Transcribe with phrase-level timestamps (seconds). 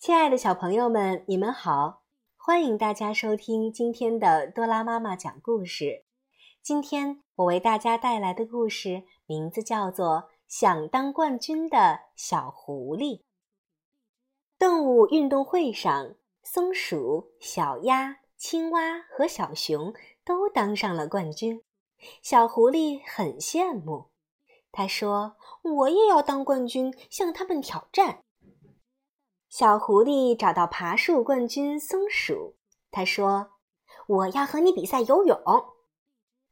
[0.00, 2.00] 亲爱的小朋友们，你们好！
[2.38, 6.06] 欢迎大家收听今天的多拉妈妈讲故事。
[6.62, 10.08] 今天我为大家带来的故事名字叫做
[10.48, 13.18] 《想当冠军的小狐狸》。
[14.58, 19.92] 动物运动会上，松鼠、小鸭、青蛙和小熊
[20.24, 21.62] 都当上了冠军，
[22.22, 24.06] 小狐狸很羡慕。
[24.72, 28.22] 他说：“我也要当冠军，向他们挑战。”
[29.50, 32.54] 小狐狸找到爬树冠军松鼠，
[32.92, 33.50] 他说
[34.06, 35.36] ：“我要和你比赛游泳。”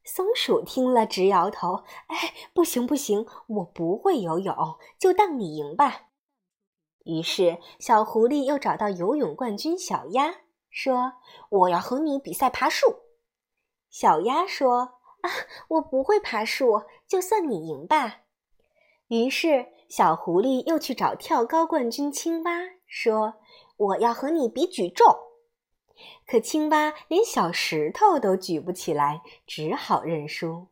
[0.03, 4.53] 松鼠听了直摇头：“哎，不行不行，我不会游泳，
[4.99, 6.09] 就当你赢吧。”
[7.07, 10.35] 于是，小狐狸又找到游泳冠军小鸭，
[10.69, 11.13] 说
[11.51, 12.87] ：“我要和你比赛爬树。”
[13.91, 15.31] 小鸭说：“啊，
[15.69, 18.23] 我不会爬树，就算你赢吧。”
[19.07, 22.61] 于是，小狐狸又去找跳高冠军青蛙。
[22.87, 23.35] 说
[23.77, 25.07] ：“我要和你比举重。”
[26.27, 30.69] 可青蛙连小石头都举不起来，只好认输。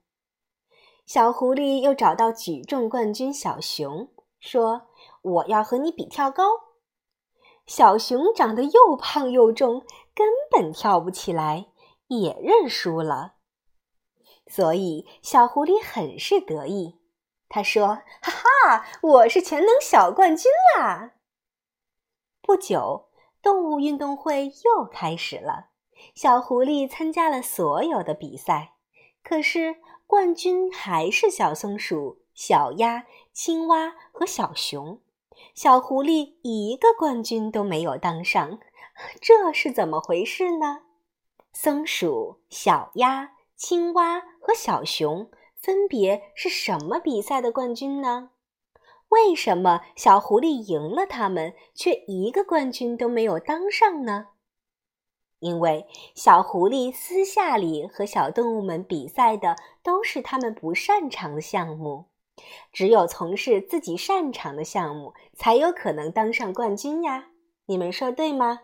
[1.05, 4.89] 小狐狸又找到举重冠军小熊，说
[5.23, 6.45] ：“我要和你比跳高。”
[7.67, 11.67] 小熊长得又胖又重，根本跳不起来，
[12.09, 13.35] 也认输了。
[14.47, 16.99] 所以小狐狸很是得意，
[17.49, 21.13] 他说：“哈哈，我是全能小冠军啦！”
[22.43, 23.09] 不久，
[23.41, 25.71] 动物运动会又开始了。
[26.15, 28.75] 小狐狸参加了所有的比赛，
[29.23, 35.01] 可是冠军还是小松鼠、小鸭、青蛙和小熊。
[35.55, 38.59] 小狐狸一个冠军都没有当上，
[39.21, 40.83] 这是怎么回事呢？
[41.53, 45.31] 松鼠、小鸭、青蛙和小熊
[45.67, 48.31] 分别是什么比赛的冠军呢？
[49.09, 54.29] 为什么小狐狸赢了他们，却一个冠军都没有当上呢？
[55.41, 62.05] 因为小狐狸私下里和小动物们比赛的都是他们不擅长的项目，
[62.73, 67.31] 只有从事自己擅长的项目，才有可能当上冠军呀。
[67.67, 68.61] 你们说对吗？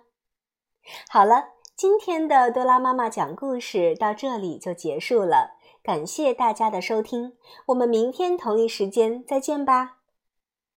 [1.09, 7.33] 好了，今天的多拉妈妈讲故事到这里就结束了，感谢大家的收听，
[7.67, 10.02] 我们明天同一时间再见吧。